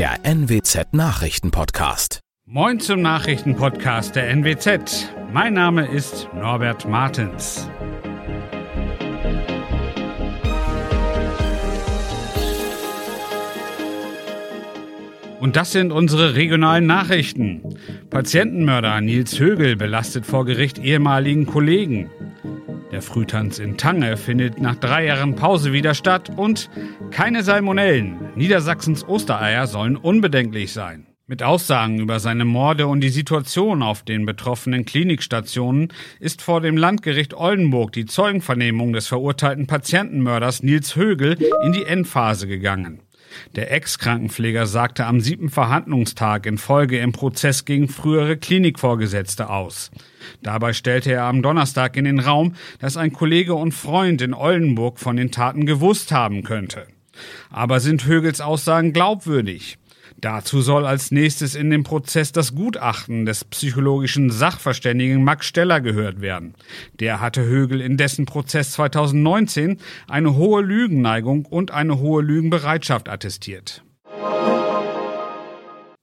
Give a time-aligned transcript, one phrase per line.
[0.00, 2.20] der NWZ Nachrichtenpodcast.
[2.46, 5.12] Moin zum Nachrichtenpodcast der NWZ.
[5.30, 7.68] Mein Name ist Norbert Martens.
[15.38, 17.60] Und das sind unsere regionalen Nachrichten.
[18.08, 22.10] Patientenmörder Nils Högel belastet vor Gericht ehemaligen Kollegen.
[22.90, 26.68] Der Frühtanz in Tange findet nach drei Jahren Pause wieder statt und
[27.12, 28.18] keine Salmonellen.
[28.34, 31.06] Niedersachsens Ostereier sollen unbedenklich sein.
[31.28, 36.76] Mit Aussagen über seine Morde und die Situation auf den betroffenen Klinikstationen ist vor dem
[36.76, 43.02] Landgericht Oldenburg die Zeugenvernehmung des verurteilten Patientenmörders Nils Högel in die Endphase gegangen.
[43.56, 49.90] Der Ex-Krankenpfleger sagte am siebten Verhandlungstag in Folge im Prozess gegen frühere Klinikvorgesetzte aus.
[50.42, 54.98] Dabei stellte er am Donnerstag in den Raum, dass ein Kollege und Freund in Oldenburg
[54.98, 56.86] von den Taten gewusst haben könnte.
[57.50, 59.79] Aber sind Högels Aussagen glaubwürdig?
[60.18, 66.20] Dazu soll als nächstes in dem Prozess das Gutachten des psychologischen Sachverständigen Max Steller gehört
[66.20, 66.54] werden.
[66.94, 73.82] Der hatte Högel in dessen Prozess 2019 eine hohe Lügenneigung und eine hohe Lügenbereitschaft attestiert.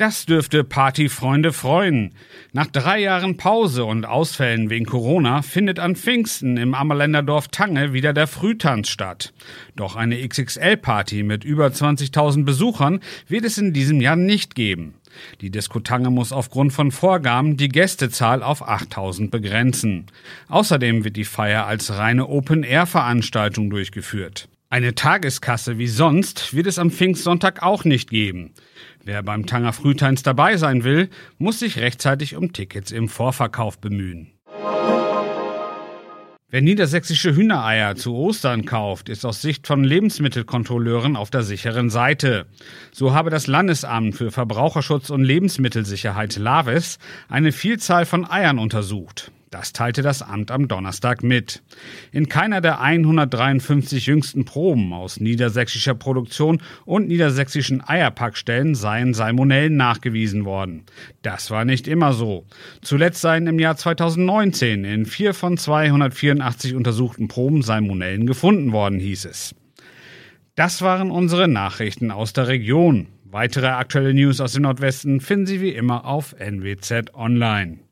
[0.00, 2.14] Das dürfte Partyfreunde freuen.
[2.54, 7.92] Nach drei Jahren Pause und Ausfällen wegen Corona findet an Pfingsten im Ammerländer Dorf Tange
[7.92, 9.34] wieder der Frühtanz statt.
[9.76, 14.94] Doch eine XXL-Party mit über 20.000 Besuchern wird es in diesem Jahr nicht geben.
[15.42, 20.06] Die Disco Tange muss aufgrund von Vorgaben die Gästezahl auf 8000 begrenzen.
[20.48, 24.48] Außerdem wird die Feier als reine Open-Air-Veranstaltung durchgeführt.
[24.72, 28.52] Eine Tageskasse wie sonst wird es am Pfingstsonntag auch nicht geben.
[29.02, 34.30] Wer beim Tanger Frühtanz dabei sein will, muss sich rechtzeitig um Tickets im Vorverkauf bemühen.
[36.52, 42.46] Wer niedersächsische Hühnereier zu Ostern kauft, ist aus Sicht von Lebensmittelkontrolleuren auf der sicheren Seite.
[42.92, 49.32] So habe das Landesamt für Verbraucherschutz und Lebensmittelsicherheit LAVES eine Vielzahl von Eiern untersucht.
[49.50, 51.60] Das teilte das Amt am Donnerstag mit.
[52.12, 60.44] In keiner der 153 jüngsten Proben aus niedersächsischer Produktion und niedersächsischen Eierpackstellen seien Salmonellen nachgewiesen
[60.44, 60.84] worden.
[61.22, 62.46] Das war nicht immer so.
[62.80, 69.24] Zuletzt seien im Jahr 2019 in vier von 284 untersuchten Proben Salmonellen gefunden worden, hieß
[69.24, 69.56] es.
[70.54, 73.08] Das waren unsere Nachrichten aus der Region.
[73.24, 77.89] Weitere aktuelle News aus dem Nordwesten finden Sie wie immer auf NWZ Online.